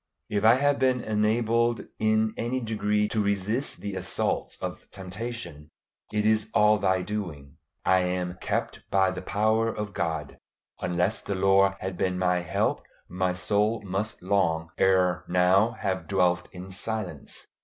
If 0.31 0.43
I 0.43 0.55
have 0.55 0.79
been 0.79 1.01
enabled 1.03 1.81
in 1.99 2.33
any 2.35 2.59
degree 2.59 3.07
to 3.09 3.21
resist 3.21 3.81
the 3.81 3.93
assaults 3.95 4.57
of 4.57 4.89
temptation, 4.89 5.69
it 6.11 6.25
is 6.25 6.49
all 6.55 6.79
Thy 6.79 7.03
doing. 7.03 7.57
I 7.85 7.99
am 7.99 8.39
"kept 8.41 8.81
by 8.89 9.11
the 9.11 9.21
power 9.21 9.69
of 9.71 9.93
God." 9.93 10.39
Unless 10.79 11.21
the 11.21 11.35
Lord 11.35 11.75
had 11.81 11.97
been 11.97 12.17
my 12.17 12.39
help, 12.39 12.81
my 13.07 13.33
soul 13.33 13.83
must 13.85 14.23
long 14.23 14.71
ere 14.79 15.23
now 15.27 15.73
have 15.73 16.07
dwelt 16.07 16.49
in 16.51 16.71
silence. 16.71 17.45